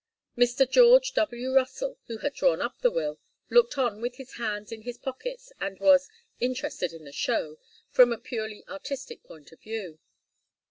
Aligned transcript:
Mr. 0.35 0.67
George 0.67 1.13
W. 1.13 1.53
Russell, 1.53 1.99
who 2.07 2.17
had 2.17 2.33
drawn 2.33 2.59
up 2.59 2.81
the 2.81 2.89
will, 2.89 3.19
looked 3.51 3.77
on 3.77 4.01
with 4.01 4.15
his 4.15 4.33
hands 4.37 4.71
in 4.71 4.81
his 4.81 4.97
pockets, 4.97 5.51
and 5.59 5.79
was 5.79 6.09
'interested 6.39 6.91
in 6.91 7.03
the 7.03 7.11
show' 7.11 7.59
from 7.91 8.11
a 8.11 8.17
purely 8.17 8.63
artistic 8.67 9.23
point 9.23 9.51
of 9.51 9.61
view. 9.61 9.99